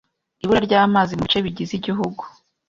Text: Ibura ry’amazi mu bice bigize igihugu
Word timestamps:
Ibura 0.43 0.59
ry’amazi 0.67 1.11
mu 1.15 1.23
bice 1.27 1.39
bigize 1.45 1.71
igihugu 1.75 2.23